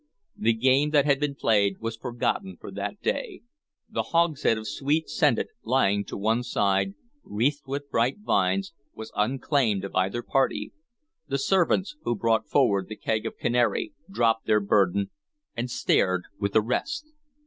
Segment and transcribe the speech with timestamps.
[0.35, 3.43] The game that had been played was forgotten for that day.
[3.87, 9.85] The hogshead of sweet scented, lying to one side, wreathed with bright vines, was unclaimed
[9.85, 10.73] of either party;
[11.27, 15.11] the servants who brought forward the keg of canary dropped their burden,
[15.55, 17.05] and stared with the rest.